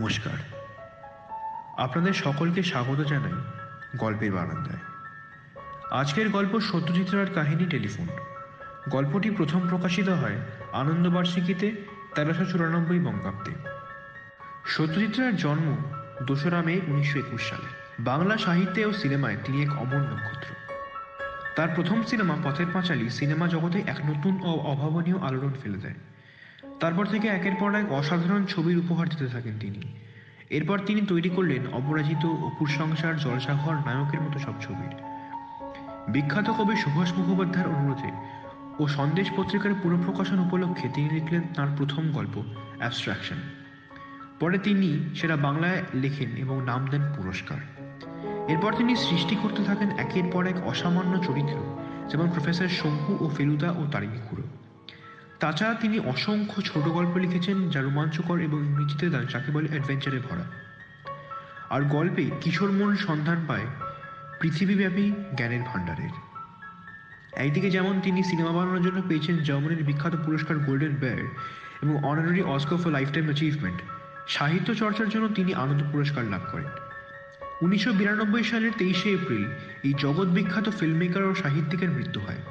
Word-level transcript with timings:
নমস্কার। 0.00 0.32
আপনাদের 1.76 2.12
সকলকে 2.12 2.62
স্বাগত 2.62 3.00
জানাই 3.00 3.32
গল্পের 3.96 4.32
বারান্দায়। 4.32 4.78
আজকের 5.90 6.28
গল্প 6.28 6.60
সত্যজিৎ 6.60 7.10
রায়ের 7.10 7.34
কাহিনী 7.34 7.66
টেলিফোন। 7.66 8.08
গল্পটি 8.88 9.30
প্রথম 9.30 9.68
প্রকাশিত 9.68 10.08
হয় 10.08 10.36
আনন্দবার্ষিকীতে 10.72 11.72
তেরোশো 12.14 12.44
চুরানব্বই 12.44 12.98
বঙ্গাব্দে। 12.98 13.50
সত্যজিৎ 14.66 15.18
রায়ের 15.18 15.36
জন্ম 15.36 15.76
দোসরা 16.22 16.62
মে 16.62 16.80
উনিশশো 16.86 17.18
একুশ 17.18 17.50
সালে। 17.50 17.68
বাংলা 17.98 18.36
সাহিত্যে 18.36 18.84
ও 18.84 18.92
সিনেমায় 18.92 19.36
তিনি 19.44 19.62
এক 19.62 19.72
অমর 19.78 19.98
নক্ষত্র। 19.98 20.54
তার 21.56 21.68
প্রথম 21.74 22.02
সিনেমা 22.02 22.36
পথের 22.44 22.66
পাঁচালী 22.72 23.10
সিনেমা 23.10 23.48
জগতে 23.48 23.82
এক 23.86 24.00
নতুন 24.04 24.40
ও 24.42 24.50
অভাবনীয় 24.50 25.18
আলোড়ন 25.18 25.52
ফেলে 25.62 25.78
দেয়। 25.78 25.94
তারপর 26.80 27.04
থেকে 27.06 27.28
একের 27.28 27.54
পর 27.60 27.74
এক 27.74 27.92
অসাধারণ 27.92 28.46
ছবির 28.46 28.78
উপহার 28.78 29.08
দিতে 29.08 29.26
থাকেন 29.26 29.58
তিনি। 29.58 29.80
এরপর 30.50 30.78
তিনি 30.78 31.00
তৈরি 31.00 31.28
করলেন 31.28 31.62
অপরাজিত 31.72 32.24
অপুর 32.26 32.68
সংসার, 32.68 33.18
জলসাঘর 33.18 33.74
নায়কের 33.74 34.20
মতো 34.20 34.38
সব 34.38 34.54
ছবির। 34.60 34.92
বিখ্যাত 36.08 36.48
কবি 36.50 36.76
সুভাষ 36.76 37.12
মুখোপাধ্যায়ের 37.18 37.72
অনুরোধে 37.74 38.10
ও 38.78 38.88
সন্দেশ 38.88 39.28
পত্রিকার 39.36 39.72
পুনঃপ্রকাশন 39.82 40.38
উপলক্ষে 40.38 40.88
তিনি 40.94 41.08
লিখলেন 41.10 41.42
তাঁর 41.54 41.68
প্রথম 41.76 42.12
গল্প 42.12 42.34
অ্যাবস্ট্রাকশন 42.78 43.36
পরে 44.40 44.58
তিনি 44.58 44.88
সেটা 45.14 45.36
বাংলায় 45.36 45.82
লেখেন 45.94 46.30
এবং 46.36 46.64
নাম 46.64 46.86
দেন 46.86 47.02
পুরস্কার। 47.16 47.60
এরপর 48.48 48.72
তিনি 48.72 48.96
সৃষ্টি 48.96 49.34
করতে 49.42 49.64
থাকেন 49.64 49.88
একের 49.98 50.24
পর 50.32 50.46
এক 50.46 50.58
অসামান্য 50.66 51.12
চরিত্র, 51.26 51.56
যেমন 52.10 52.30
প্রফেসর 52.30 52.68
শঙ্কু 52.68 53.12
ও 53.20 53.28
ফেলুদা 53.28 53.70
ও 53.70 53.82
তারিণী 53.92 54.20
খুড়ো 54.30 54.42
তাছাড়া 55.40 55.74
তিনি 55.74 55.98
অসংখ্য 56.12 56.62
ছোট 56.62 56.84
গল্প 56.88 57.16
লিখেছেন 57.16 57.70
যা 57.70 57.80
রোমাঞ্চকর 57.80 58.38
এবং 58.40 58.58
ইংরেজিতে 58.64 59.06
যাকে 59.10 59.50
বলে 59.52 59.68
অ্যাডভেঞ্চারে 59.68 60.18
ভরা। 60.18 60.44
আর 61.70 61.82
গল্পে 61.82 62.30
কিশোর 62.40 62.72
মন 62.72 62.96
সন্ধান 62.96 63.38
পায় 63.48 63.66
পৃথিবীব্যাপী 64.40 65.12
জ্ঞানের 65.36 65.60
ভাণ্ডারের। 65.60 66.12
একদিকে 67.36 67.70
যেমন 67.70 68.00
তিনি 68.00 68.22
সিনেমা 68.22 68.52
বানানোর 68.52 68.82
জন্য 68.82 69.02
পেয়েছেন 69.08 69.38
জার্মানির 69.38 69.84
বিখ্যাত 69.84 70.14
পুরস্কার 70.24 70.58
গোল্ডেন 70.58 70.94
বেয়ার 70.96 71.22
এবং 71.82 72.04
honorary 72.04 72.42
Oscar 72.42 72.78
for 72.78 72.90
lifetime 73.12 73.24
achievement 73.24 73.78
সাহিত্য 74.28 74.74
চর্চার 74.74 75.08
জন্য 75.08 75.28
তিনি 75.28 75.54
আনন্দ 75.54 75.82
পুরস্কার 75.92 76.24
লাভ 76.24 76.40
করেন। 76.52 76.70
উনিশশো 77.62 77.92
বিরানব্বই 77.92 78.44
সালের 78.44 78.72
তেইশে 78.78 79.08
এপ্রিল 79.10 79.44
এই 79.84 79.92
জগৎ 79.98 80.28
বিখ্যাত 80.28 80.66
ফিল্মমেকার 80.68 81.22
ও 81.22 81.34
সাহিত্যিকের 81.34 81.90
মৃত্যু 81.90 82.20
হয়। 82.20 82.42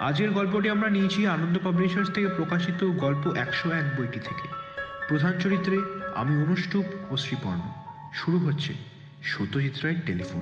আজকের 0.00 0.30
গল্পটি 0.30 0.68
আমরা 0.70 0.90
নিয়েছি 0.90 1.26
আনন্দ 1.26 1.58
পাবলিশার্স 1.64 2.10
থেকে 2.12 2.28
প্রকাশিত 2.28 2.84
গল্প 2.84 3.36
একশো 3.36 3.70
এক 3.70 4.00
বইটি 4.00 4.20
থেকে। 4.20 4.48
প্রধান 5.08 5.38
চরিত্রে 5.38 5.78
আমি 6.14 6.42
অনুষ্টুপ 6.42 7.12
ও 7.12 7.16
শ্রীপর্ণ। 7.16 7.60
শুরু 8.14 8.38
হচ্ছে 8.38 8.74
সত্যজিৎ 9.22 9.84
রায়ের 9.84 10.00
টেলিফোন। 10.06 10.40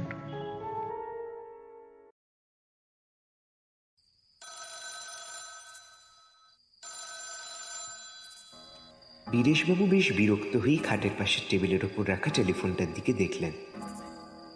বীরেশবাবু 9.33 9.87
বেশ 9.87 10.13
বিরক্ত 10.13 10.57
হয়েই 10.57 10.77
খাটের 10.77 11.11
পাশের 11.19 11.43
টেবিলের 11.51 11.85
ওপর 11.85 12.09
রাখা 12.09 12.31
টেলিফোনটার 12.31 12.95
দিকে 12.95 13.13
দেখলেন। 13.13 13.53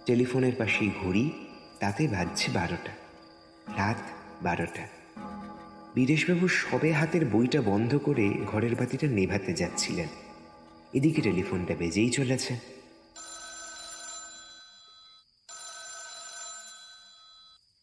টেলিফোনের 0.07 0.53
পাশেই 0.59 0.91
ঘড়ি, 1.05 1.31
তাতে 1.81 2.09
বাজছে 2.09 2.51
বারোটা। 2.53 2.93
রাত 3.77 3.97
বারোটা। 4.43 4.89
বীরেশবাবু 5.95 6.49
সবে 6.49 6.93
হাতের 6.93 7.27
বইটা 7.27 7.63
বন্ধ 7.63 7.99
করে 7.99 8.29
ঘরের 8.29 8.75
বাতিটা 8.75 9.07
নেভাতে 9.07 9.53
যাচ্ছিলেন। 9.53 10.09
এদিকে 10.93 11.23
টেলিফোনটা 11.23 11.75
বেজেই 11.75 12.11
চলেছে। 12.11 12.59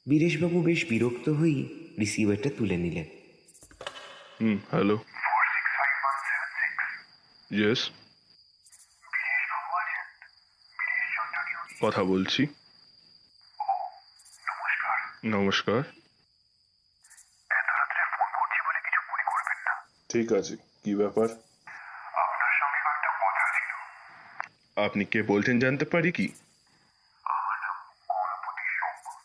বীরেশবাবু 0.10 0.62
বেশ 0.62 0.86
বিরক্ত 0.86 1.30
হয়েই 1.30 1.92
রিসিভারটা 2.00 2.50
তুলে 2.58 2.78
নিলেন। 2.78 3.06
হুম, 4.42 4.58
হ্যালো। 4.72 4.98
কথা 11.82 12.04
বলছি। 12.04 12.48
নমস্কার। 15.26 15.84
ঠিক 20.16 20.30
আছে 20.40 20.56
কি 20.84 20.92
ব্যাপার? 21.02 21.28
আপনার 22.24 22.54
সঙ্গে 22.60 22.80
কয়েকটা 22.86 23.12
কথা 23.24 23.46
ছিল? 23.56 23.72
আপনি 24.78 25.04
কে 25.12 25.20
বলছেন 25.32 25.56
জানতে 25.64 25.86
পারি 25.94 26.10
কি? 26.18 26.28
আমার 27.26 27.58
নাম 27.64 27.78
গণপতি 28.10 28.66
শঙ্কর। 28.78 29.18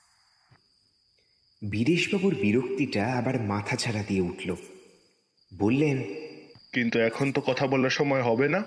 বীরেশবাবুর 1.63 2.35
বিরক্তিটা 2.45 3.03
আবার 3.21 3.37
মাথা 3.53 3.75
ছাড়া 3.83 4.03
দিয়ে 4.09 4.27
উঠল। 4.31 4.51
বললেন 5.53 5.99
কিন্তু 6.75 6.97
এখন 7.09 7.27
তো 7.37 7.41
কথা 7.49 7.65
বলার 7.73 7.95
সময় 8.01 8.25
হবে 8.29 8.47
না। 8.55 8.61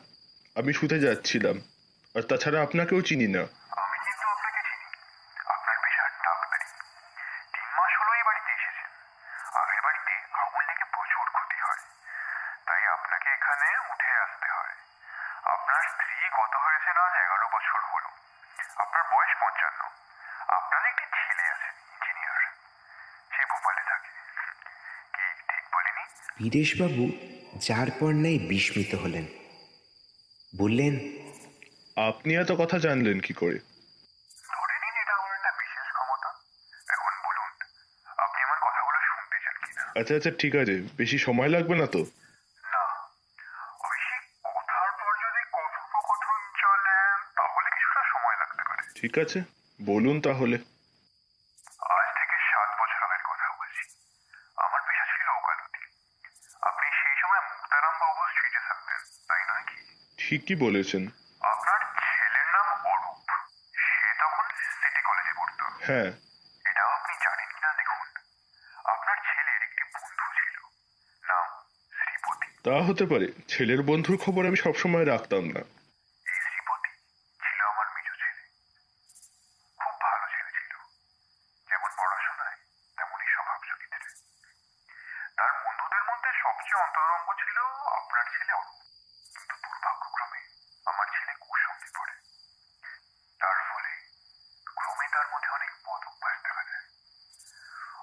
আমি 0.55 0.71
শুতে 0.79 0.97
যাচ্ছিলাম 1.05 1.55
আর 2.15 2.23
তাছাড়া 2.29 2.59
আপনাকেও 2.65 3.01
চিনি 3.09 3.27
না 3.35 3.43
আমি 3.83 3.97
কিন্তু 4.05 4.25
আপনাকে 4.35 4.61
চিনি 4.69 4.87
আপনার 5.55 5.75
পেশা 5.83 6.03
ডাক্তারি 6.25 6.67
তিন 7.53 7.67
মাস 7.77 7.93
হলো 7.99 8.11
এই 8.19 8.23
বাড়িতে 8.27 8.51
এসেছেন 8.57 8.87
আগের 9.61 9.81
বাড়িতে 9.85 10.13
আগুন 10.41 10.61
লেগে 10.69 10.85
প্রচুর 10.93 11.25
ক্ষতি 11.35 11.57
হয় 11.65 11.81
তাই 12.67 12.83
আপনাকে 12.95 13.27
এখানে 13.37 13.67
উঠে 13.91 14.11
আসতে 14.25 14.47
হয় 14.55 14.73
আপনার 15.55 15.81
স্ত্রী 15.91 16.15
গত 16.39 16.53
হয়েছেন 16.65 16.95
আজ 17.05 17.13
এগারো 17.23 17.45
বছর 17.55 17.79
হলো 17.91 18.09
আপনার 18.83 19.03
বয়স 19.13 19.31
পঞ্চান্ন 19.41 19.81
আপনার 20.57 20.81
একটি 20.91 21.05
ছেলে 21.19 21.45
আছে 21.53 21.69
ইঞ্জিনিয়ার 21.93 22.43
সে 23.33 23.41
ভোপালে 23.51 23.83
থাকে 23.89 24.09
কি 25.15 25.25
ঠিক 25.49 25.63
বলিনি 25.73 26.03
বীরেশবাবু 26.37 27.03
যার 27.67 27.89
পর 27.99 28.11
নাই 28.23 28.37
বিস্মিত 28.49 28.91
হলেন। 28.95 29.25
বললেন 30.53 30.93
আপনি 31.97 32.31
এত 32.35 32.51
কথা 32.61 32.77
জানলেন 32.79 33.17
কি 33.19 33.33
করে? 33.33 33.57
ধরে 34.53 34.75
নিন 34.83 34.95
এটা 35.01 35.13
আমার 35.19 35.31
একটা 35.37 35.51
বিশেষ 35.61 35.87
ক্ষমতা। 35.95 36.29
এখন 36.95 37.13
বলুন 37.25 37.49
আপনি 38.17 38.39
আমার 38.45 38.59
কথাগুলো 38.67 38.97
শুনতে 39.07 39.37
চান 39.43 39.55
কিনা? 39.63 39.83
আচ্ছা 39.99 40.13
আচ্ছা 40.17 40.31
ঠিক 40.41 40.53
আছে 40.61 40.75
বেশি 40.99 41.17
সময় 41.17 41.49
লাগবে 41.55 41.75
না 41.81 41.87
তো। 41.95 42.01
না 42.63 42.81
ওই 43.87 43.97
সেই 44.07 44.21
পর 45.01 45.13
যদি 45.23 45.41
কথোপকথন 45.57 46.39
চলে 46.61 46.95
তাহলে 47.37 47.69
কিছুটা 47.77 48.01
সময় 48.13 48.37
লাগতে 48.41 48.63
পারে। 48.67 48.81
ঠিক 48.99 49.13
আছে 49.23 49.39
বলুন 49.79 50.15
তাহলে 50.27 50.57
আজ 51.95 52.07
থেকে 52.19 52.35
সাত 52.51 52.69
বছর 52.79 52.99
আগের 53.05 53.23
কথা 53.29 53.45
বলছি 53.59 53.83
আমার 54.57 54.81
পেশা 54.87 55.05
ছিল 55.11 55.27
ওকালতি 55.39 55.81
আপনি 56.69 56.87
সেই 57.01 57.15
সময় 57.21 57.41
মুক্তারাম 57.49 57.93
বাবু 58.01 58.21
স্ট্রিটে 58.33 58.61
থাকতেন 58.67 58.99
তাই 59.29 59.41
নয় 59.49 59.65
কি 59.69 59.79
ঠিকই 60.33 60.55
বলেছেন। 60.55 61.03
আপনার 61.41 61.79
ছেলের 61.99 62.47
নাম 62.47 62.67
অরূপ। 62.85 63.17
সে 63.73 64.13
তখন 64.19 64.45
সিটি 64.71 65.01
কলেজে 65.01 65.33
পড়তো। 65.37 65.65
হ্যাঁ। 65.87 66.09
এটাও 66.69 66.89
আপনি 66.89 67.13
জানেন 67.23 67.49
কিনা 67.53 67.71
দেখুন। 67.73 68.07
আপনার 68.85 69.17
ছেলের 69.27 69.61
একটি 69.63 69.83
বন্ধু 69.93 70.25
ছিল। 70.39 70.55
নাম 71.23 71.45
শ্রীপতি। 71.93 72.47
তা 72.65 72.75
হতে 72.87 73.05
পারে। 73.05 73.27
ছেলের 73.47 73.81
বন্ধুর 73.81 74.17
খবর 74.17 74.41
আমি 74.47 74.57
সবসময় 74.57 75.05
রাখতাম 75.05 75.43
না। 75.55 75.61
এই 76.25 76.39
শ্রীপতি 76.43 76.89
ছিল 77.39 77.59
আমার 77.67 77.87
মেজ 77.95 78.07
ছেলে। 78.21 78.43
খুব 79.79 79.95
ভালো 80.01 80.25
ছেলে 80.27 80.51
ছিল। 80.51 80.73
যেমন 81.69 81.89
পড়াশোনায় 81.97 82.57
তেমনই 82.97 83.29
স্বভাব 83.35 83.59
চরিত্রে 83.69 84.09
তার 85.37 85.51
বন্ধুদের 85.63 86.03
মধ্যে 86.09 86.29
সবচেয়ে 86.43 86.81
অন্তরঙ্গ 86.83 87.27
ছিল 87.41 87.57
আপনার 87.99 88.25
ছেলে 88.33 88.53
অরূপ 88.53 88.77
কিন্তু 89.35 89.55
দুর্ভাগ্যক্রমে 89.63 90.41
আমার 90.85 91.07
ছেলে 91.15 91.33
কুসঙ্গে 91.39 91.89
পড়ে 91.97 92.15
তার 93.39 93.57
ফলে 93.69 93.91
ক্রমে 94.77 95.07
তার 95.13 95.25
মধ্যে 95.33 95.49
অনেক 95.49 95.71
বদ 95.85 96.01
অভ্যাস 96.09 96.37
দেখা 96.45 96.63
যায় 96.69 96.85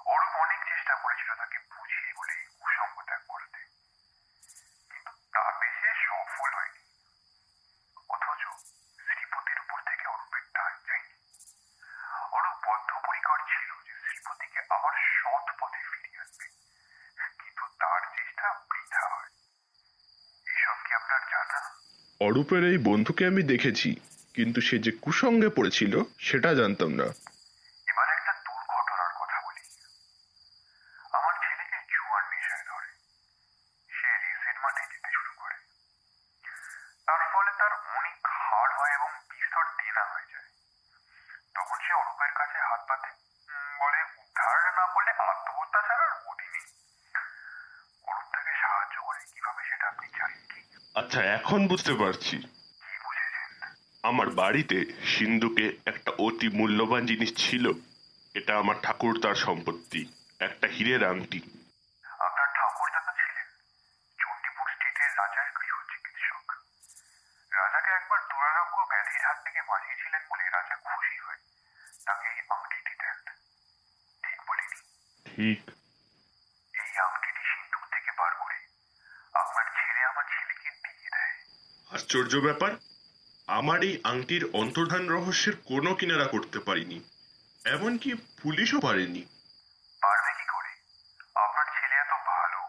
অরূপ 0.05 0.33
অনেক 0.45 0.59
চেষ্টা 0.69 0.93
করেছিল 0.95 1.29
তাকে 1.35 1.57
বুঝিয়ে 1.71 2.11
বলে 2.17 2.33
এই 2.39 2.47
কুসঙ্গ 2.59 2.95
ত্যাগ 3.01 3.21
করতে 3.27 3.59
কিন্তু 4.91 5.11
তাতে 5.33 5.67
সে 5.79 5.91
তার 17.79 18.01
চেষ্টা 18.15 18.47
হয়। 19.11 19.29
এসব 20.51 20.77
জানা? 21.31 21.59
অরূপের 22.21 22.63
এই 22.71 22.77
বন্ধুকে 22.87 23.23
আমি 23.31 23.41
দেখেছি, 23.51 23.89
কিন্তু 24.35 24.59
সে 24.67 24.75
যে 24.85 24.91
কুসঙ্গে 25.03 25.49
পড়েছিল, 25.57 25.93
সেটা 26.19 26.49
জানতাম 26.59 26.91
না 26.99 27.07
এবার 27.91 28.07
একটা 28.17 28.33
দুর্ঘটনার 28.45 29.11
কথা 29.19 29.37
বলি 29.45 29.63
আমার 31.17 31.33
ছেলেকে 31.43 31.77
জুয়ার 31.91 32.23
নেশায় 32.31 32.63
ধরে 32.69 32.89
সে 33.97 34.09
রেসের 34.23 34.57
মাঠে 34.63 34.83
যেতে 34.91 35.09
শুরু 35.17 35.31
করে 35.41 35.57
তার 37.07 37.21
ফলে 37.33 37.51
তার 37.59 37.71
আচ্ছা 50.95 51.19
এখন 51.37 51.59
বুঝতে 51.67 51.93
পারছি। 51.93 52.35
আমার 54.09 54.27
বাড়িতে 54.41 54.77
সিন্ধুকে 55.13 55.65
একটা 55.91 56.11
অতি 56.25 56.47
মূল্যবান 56.59 57.01
জিনিস 57.05 57.31
ছিল। 57.43 57.65
এটা 58.35 58.53
আমার 58.61 58.75
ঠাকুর 58.83 59.13
তার 59.23 59.37
সম্পত্তি 59.45 60.01
একটা 60.47 60.67
হীরের 60.73 61.01
আংটি। 61.11 61.39
আপনার 62.25 62.47
ঠাকুরদাদা 62.57 63.11
ছিলেন 63.19 63.47
চণ্ডীপুর 64.19 64.67
স্টেটের 64.73 65.11
রাজার 65.19 65.47
গৃহ 65.57 65.75
চিকিৎসক 65.91 66.45
রাজাকে 67.51 67.89
একবার 67.99 68.19
দুরারোগ্য 68.29 68.77
ব্যাধির 68.91 69.23
হাত 69.27 69.37
থেকে 69.45 69.61
বাঁচিয়েছিলেন 69.69 70.23
বলে 70.31 70.45
রাজা 70.57 70.75
খুশি 70.87 71.17
হয়ে 71.25 71.41
তাকে 72.07 72.27
এই 72.33 72.41
আংটিটি 72.55 72.93
দেন। 73.01 73.17
ঠিক 74.23 74.39
বলিনি। 74.47 74.79
ঠিক 75.25 75.59
এই 76.73 76.93
আংটিটি 77.07 77.41
সিন্ধুক 77.51 77.83
থেকে 77.93 78.11
বার 78.19 78.31
করে 78.41 78.57
আপনার 79.41 79.65
ছেলে 79.77 80.01
আমার 80.11 80.25
ছেলেকে 80.33 80.69
দিয়ে 80.83 81.09
দেয় 81.15 81.35
আশ্চর্য 82.11 82.35
ব্যাপার 82.47 82.71
আমার 83.47 83.79
এই 83.89 83.95
আংটির 84.11 84.43
অন্তর্ধান 84.61 85.03
রহস্যের 85.15 85.55
কোনো 85.69 85.89
কিনারা 85.99 86.27
করতে 86.33 86.59
পারিনি 86.67 86.97
এমনকি 87.65 88.09
পুলিশও 88.41 88.79
পারেনি। 88.87 89.21
পারবে 90.01 90.31
কি 90.37 90.45
করে? 90.53 90.71
আপনার 91.35 91.67
ছেলে 91.77 91.95
এত 92.03 92.13
ভালো 92.29 92.59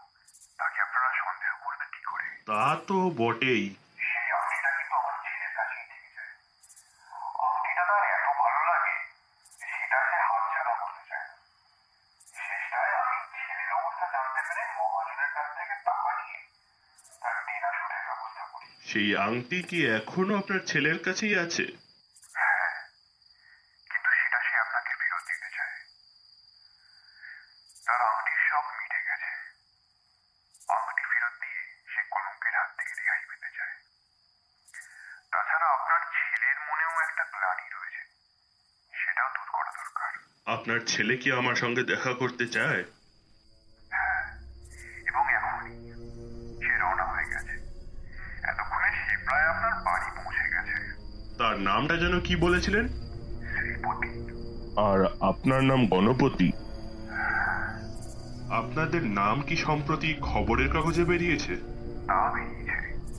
তাকে 0.59 0.77
আপনারা 0.85 1.09
সন্দেহ 1.21 1.53
করবেন 1.65 1.89
কি 1.95 2.01
করে? 2.11 2.25
তা 2.49 2.63
তো 2.87 2.97
বটেই 3.19 3.65
সেই 4.03 4.27
আংটিটা 4.37 4.69
কিন্তু 4.77 4.93
আমার 5.01 5.15
ছেলের 5.25 5.51
কাছেই 5.57 5.85
থেকে 5.91 6.09
যায় 6.17 6.33
আংটিটা 7.47 7.83
তার 7.89 8.03
এত 8.17 8.27
ভালো 8.41 8.59
লাগে 8.69 8.95
যে 9.59 9.67
সেটা 9.73 9.99
সে 10.09 10.17
হাতছাড়া 10.27 10.73
করতে 10.81 11.03
চায় 11.09 11.25
না। 11.27 11.35
শেষটায় 12.37 12.93
আমি 13.01 13.17
ছেলের 13.37 13.71
অবস্থা 13.79 14.05
জানতে 14.15 14.41
পেরে 14.47 14.63
মহাজনের 14.79 15.31
কাছ 15.35 15.47
থেকে 15.57 15.75
টাকা 15.87 16.09
নিয়ে 16.19 16.39
তার 17.21 17.35
দেনা 17.47 17.69
শোধের 17.77 18.03
ব্যবস্থা 18.09 18.43
করি 18.53 18.69
সেই 18.93 19.15
আংটি 19.17 19.63
কি 19.63 19.79
এখনও 19.87 20.37
আপনার 20.37 20.59
ছেলের 20.59 20.99
কাছেই 21.03 21.35
আছে? 21.39 21.65
হ্যাঁ 22.35 22.73
কিন্তু 23.89 24.09
সেটা 24.19 24.39
সে 24.47 24.55
আপনাকে 24.57 24.91
ফেরত 24.99 25.23
দিতে 25.29 25.49
চায়। 25.57 25.75
তার 27.85 28.01
আংটির 28.01 28.39
শখ 28.49 28.65
মিটে 28.79 28.99
গেছে। 29.09 29.31
আংটি 30.69 31.03
ফেরত 31.11 31.33
দিয়ে 31.41 31.61
সে 31.87 32.01
কলঙ্কের 32.11 32.53
হাত 32.53 32.69
থেকে 32.77 32.93
রেহাই 32.99 33.21
পেতে 33.29 33.49
চায়। 33.57 33.75
তাছাড়া 35.31 35.67
আপনার 35.67 36.01
ছেলের 36.15 36.57
মনেও 36.69 36.93
একটা 37.07 37.23
গ্লানি 37.23 37.65
রয়েছে। 37.69 38.01
সেটাও 38.93 39.29
দূর 39.35 39.49
করা 39.51 39.71
দরকার। 39.71 40.11
আপনার 40.45 40.79
ছেলে 40.87 41.17
কি 41.17 41.31
আমার 41.31 41.55
সঙ্গে 41.55 41.83
দেখা 41.83 42.13
করতে 42.13 42.47
চায়? 42.47 42.83
নামটা 51.63 51.95
যেন 51.97 52.15
কি 52.19 52.33
বলেছিলেন? 52.35 52.85
আর 54.89 54.99
আপনার 55.19 55.61
নাম 55.63 55.81
গণপতি। 55.87 56.49
আপনাদের 58.49 59.03
নাম 59.19 59.41
কি 59.41 59.55
সম্প্রতি 59.55 60.09
খবরের 60.21 60.69
কাগজে 60.69 61.03
বেরিয়েছে? 61.03 61.53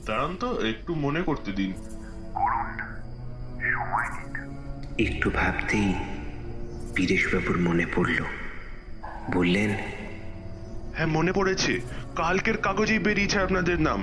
দাঁড়ান 0.07 0.31
তো 0.39 0.49
একটু 0.61 0.91
মনে 0.95 1.21
করতে 1.21 1.51
দিন। 1.51 1.71
একটু 4.99 5.27
ভাবতেই 5.29 5.89
বীরেশবাবুর 6.95 7.57
মনে 7.59 7.85
পড়ল। 7.95 8.19
বললেন 9.33 9.71
হ্যাঁ 10.95 11.07
মনে 11.07 11.31
পড়েছে। 11.33 11.73
কালকের 12.15 12.57
কাগজেই 12.57 12.99
বেরিয়েছে 12.99 13.37
আপনাদের 13.39 13.77
নাম। 13.81 13.99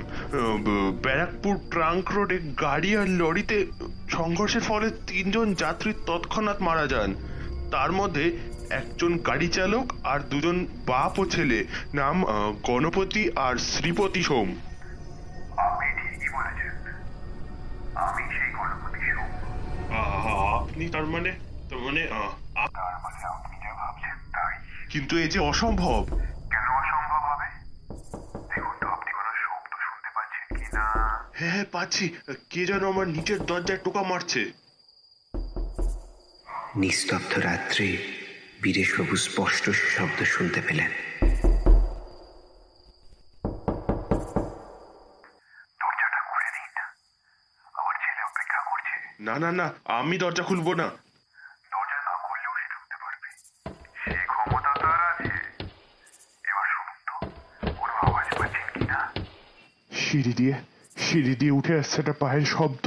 ব্যারাকপুর 1.03 1.55
ট্রাঙ্ক 1.71 2.05
রোডে 2.11 2.37
গাড়ি 2.61 2.89
আর 2.97 3.07
লরিতে 3.19 3.57
সংঘর্ষের 4.09 4.61
ফলে 4.61 4.89
তিনজন 4.89 5.53
যাত্রী 5.53 5.93
তৎক্ষণাৎ 6.05 6.61
মারা 6.61 6.87
যান। 6.87 7.15
তার 7.71 7.91
মধ্যে 7.91 8.37
একজন 8.69 9.17
গাড়ি 9.17 9.47
চালক 9.47 9.93
আর 10.03 10.19
দুজন 10.19 10.67
বাপ 10.87 11.19
ও 11.19 11.25
ছেলে। 11.25 11.65
নাম 11.93 12.25
গণপতি 12.63 13.31
আর 13.35 13.55
শ্রীপতি 13.55 14.23
সোম। 14.23 14.55
আপনি 15.57 15.87
ঠিকই 16.01 16.29
বলেছেন। 16.29 16.71
আমি 17.95 18.23
সেই 18.23 18.51
গণপতি 18.51 18.99
সোম। 18.99 20.53
আপনি 20.59 20.89
তার 20.89 21.05
মানে 21.05 21.31
তার 21.69 21.79
মানে 21.79 22.01
তার 22.05 22.99
মানে 23.03 23.25
আপনি 23.25 23.57
যা 23.63 23.73
ভাবছেন 23.73 24.15
তাই। 24.33 24.55
কিন্তু 24.89 25.17
এই 25.17 25.27
যে 25.27 25.39
অসম্ভব। 25.39 26.05
হ্যাঁ 31.37 31.51
হ্যাঁ 31.55 31.67
পাচ্ছি। 31.75 32.05
কে 32.51 32.61
যেন 32.69 32.83
আমার 32.93 33.07
নিচের 33.15 33.39
দরজায় 33.49 33.81
টোকা 33.85 34.01
মারছে? 34.11 34.41
নিস্তব্ধ 36.81 37.31
রাত্রে 37.47 37.87
বীরেশবাবু 38.63 39.15
স্পষ্ট 39.27 39.65
শব্দ 39.95 40.19
শুনতে 40.33 40.59
পেলেন। 40.67 40.91
দরজাটা 45.81 46.19
খুলে 46.29 46.49
দিন 46.57 46.75
আমার 47.79 47.95
ছেলে 48.03 48.21
অপেক্ষা 48.29 48.59
করছে। 48.69 48.95
না 49.27 49.35
না 49.43 49.49
না 49.59 49.67
আমি 49.99 50.15
দরজা 50.23 50.43
খুলবো 50.49 50.71
না। 50.81 50.87
দরজা 51.73 51.99
না 52.07 52.13
খুললেও 52.25 52.53
সে 52.59 52.65
ঢুকতে 52.73 52.95
পারবে। 53.03 53.27
সে 54.01 54.11
ক্ষমতা 54.31 54.71
তার 54.81 54.99
আছে। 55.11 55.27
এবার 56.49 56.67
শুনুন 56.73 56.97
তো 57.07 57.15
কোনো 57.79 57.93
আওয়াজ 58.05 58.27
পাচ্ছেন 58.39 58.65
কি 58.75 58.83
না 58.91 58.99
সিঁড়ি 59.91 60.33
দিয়ে 60.41 60.55
সিঁড়ি 61.07 61.33
দিয়ে 61.41 61.57
উঠে 61.59 61.73
আসছে 61.81 61.95
একটা 62.01 62.15
পায়ের 62.21 62.45
শব্দ। 62.55 62.85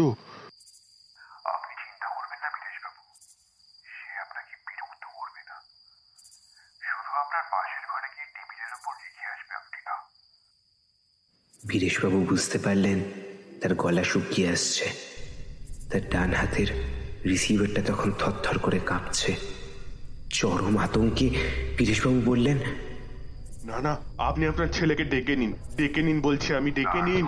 আপনি 1.54 1.72
চিন্তা 1.82 2.08
করবেন 2.16 2.38
না 2.44 2.48
বিদেশবাবু। 2.54 3.02
সে 3.94 4.10
আপনাকে 4.24 4.54
বিরক্ত 4.66 5.04
করবে 5.16 5.40
না। 5.48 5.56
শুধু 6.88 7.10
আপনার 7.22 7.44
পাশের 7.52 7.84
ঘরে 7.92 8.08
গিয়ে 8.14 8.28
টেবিলের 8.34 8.72
ওপর 8.78 8.94
রেখে 9.02 9.24
আসবে 9.32 9.52
আংটিটা 9.60 9.94
বীরেশবাবু 11.68 12.18
বুঝতে 12.30 12.58
পারলেন 12.58 12.98
তার 13.60 13.72
গলা 13.82 14.04
শুকিয়ে 14.10 14.48
আসছে। 14.54 14.86
তার 15.90 16.02
ডান 16.12 16.30
হাতের 16.40 16.68
রিসিভারটা 17.30 17.82
তখন 17.90 18.08
থরথর 18.20 18.56
করে 18.58 18.78
কাঁপছে। 18.90 19.32
চরম 20.38 20.74
আতঙ্কে 20.84 21.26
বীরেশবাবু 21.76 22.20
বললেন 22.30 22.58
না 23.68 23.78
না 23.86 23.92
আপনি 24.28 24.44
আপনার 24.50 24.68
ছেলেকে 24.76 25.04
ডেকে 25.12 25.34
নিন। 25.40 25.52
ডেকে 25.76 26.00
নিন 26.06 26.18
বলছি 26.26 26.48
আমি 26.58 26.70
ডেকে 26.78 27.00
নিন। 27.08 27.26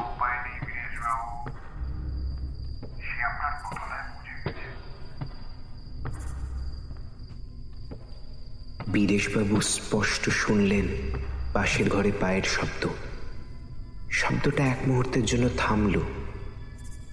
বীরেশবাবু 8.99 9.57
স্পষ্ট 9.75 10.25
শুনলেন 10.43 10.87
পাশের 11.55 11.87
ঘরে 11.95 12.13
পায়ের 12.21 12.47
শব্দ। 12.57 12.83
শব্দটা 14.21 14.63
এক 14.67 14.81
মুহূর্তের 14.89 15.25
জন্য 15.25 15.47
থামল, 15.57 15.95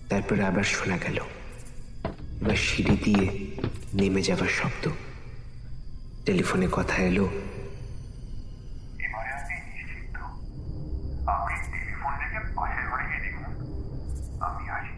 তারপর 0.10 0.38
আবার 0.42 0.66
শোনা 0.76 0.98
গেল, 0.98 1.18
বা 2.46 2.54
সিঁড়ি 2.66 2.96
দিয়ে 3.06 3.26
নেমে 3.98 4.22
যাবার 4.22 4.52
শব্দ। 4.60 4.84
টেলিফোনে 6.26 6.68
কথা 6.72 6.98
এলো 7.10 7.26
এবারে 9.06 9.32
আপনি 9.38 9.56
নিশ্চিন্ত 9.68 10.18
আপনি 11.34 11.56
টেলিফোন 11.74 12.14
রেখে 12.22 12.40
পাশের 12.58 12.86
ঘরে 12.90 13.06
গিয়ে 13.10 13.22
দেখুন 13.26 13.52
আমি 14.48 14.64
আসি 14.78 14.96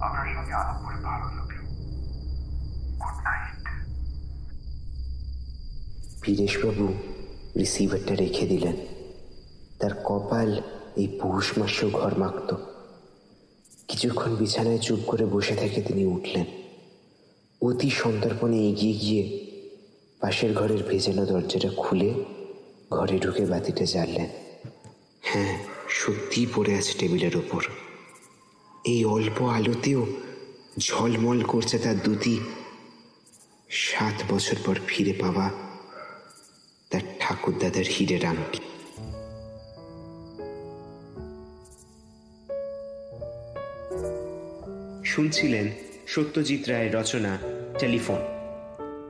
আপনার 0.00 0.26
সঙ্গে 0.34 0.54
আলাপ 0.60 0.78
করে 0.84 0.98
ভালো 1.06 1.26
লাগল 1.36 1.58
গুড 3.00 3.16
নাইট 3.26 3.64
বীরেশবাবু 6.28 6.94
রিসিভারটা 7.58 8.14
রেখে 8.14 8.46
দিলেন। 8.46 8.76
তার 9.78 9.90
কপাল 10.04 10.60
এই 10.96 11.08
পৌষ 11.22 11.58
মাসেও 11.58 11.90
ঘর 11.90 12.18
মাখত। 12.18 12.56
কিছুক্ষণ 13.88 14.36
বিছানায় 14.36 14.78
চুপ 14.78 14.98
করে 15.06 15.26
বসে 15.26 15.54
থেকে 15.56 15.82
তিনি 15.82 16.04
উঠলেন। 16.04 16.44
অতি 17.62 17.90
সন্তর্পণে 17.90 18.68
এগিয়ে 18.68 18.92
গিয়ে 18.92 19.48
পাশের 20.20 20.54
ঘরের 20.54 20.82
ভেজানো 20.82 21.26
দরজাটা 21.26 21.70
খুলে 21.76 22.24
ঘরে 22.90 23.18
ঢুকে 23.18 23.46
বাতিটা 23.46 23.84
জ্বাললেন। 23.84 24.28
হ্যাঁ 25.22 25.64
সত্যিই 25.88 26.46
পড়ে 26.54 26.74
আছে 26.74 26.92
টেবিলের 26.98 27.36
ওপর। 27.36 27.64
এই 28.84 29.04
অল্প 29.04 29.42
আলোতেও 29.42 30.06
ঝলমল 30.78 31.42
করছে 31.42 31.78
তার 31.78 31.98
দুটি 32.04 32.40
সাত 33.68 34.14
বছর 34.32 34.56
পর 34.66 34.76
ফিরে 34.86 35.12
পাওয়া 35.12 35.67
তার 36.90 37.00
ঠাকুরদাদার 37.20 37.84
হীরের 37.84 38.24
আংটি। 38.24 38.58
শুনছিলেন 45.04 45.68
সত্যজিৎ 46.06 46.68
রায়ের 46.68 46.94
রচনা, 46.94 47.38
টেলিফোন। 47.78 48.18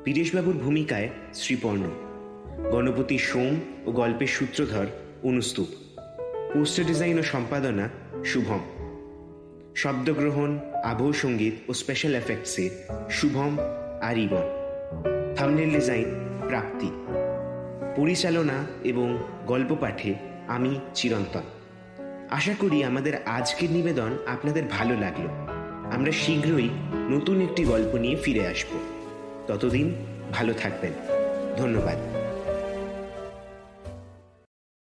বীরেশবাবুর 0.04 0.54
ভূমিকায় 0.54 1.08
শ্রীপর্ণ। 1.35 1.82
গণপতি 2.70 3.18
সোম 3.18 3.61
ও 3.87 3.92
গল্পের 3.92 4.26
সূত্রধর 4.26 4.87
অনুস্তূপ। 5.23 5.68
পোস্টার 6.54 6.87
ডিজাইন 6.87 7.18
ও 7.18 7.23
সম্পাদনা 7.23 7.88
শুভম। 8.25 8.61
শব্দগ্রহণ, 9.76 10.58
আবহ 10.85 11.12
সংগীত 11.12 11.70
ও 11.70 11.73
স্পেশাল 11.73 12.14
এফেক্টসে 12.14 12.70
শুভম 13.11 13.58
আর 14.02 14.18
ইবন। 14.18 14.42
Thumbnail 15.37 15.70
design 15.70 16.14
Prapti. 16.47 16.90
পরিচালনা 17.97 18.64
এবং 18.85 19.18
গল্প 19.47 19.76
পাঠে 19.80 20.14
আমি 20.49 20.80
চিরন্তন। 20.94 21.42
আশা 22.30 22.54
করি 22.58 22.85
আমাদের 22.85 23.12
আজকের 23.26 23.70
নিবেদন 23.70 24.18
আপনাদের 24.26 24.62
ভালো 24.70 24.97
লাগল। 24.99 25.26
আমরা 25.92 26.12
শীঘ্রই 26.12 26.68
নতুন 26.94 27.40
একটি 27.40 27.64
গল্প 27.64 27.94
নিয়ে 27.94 28.16
ফিরে 28.16 28.47
আসব। 28.47 28.78
ততদিন 29.47 29.94
ভালো 30.32 30.52
থাকবেন। 30.52 30.92
ধন্যবাদ। 31.56 32.17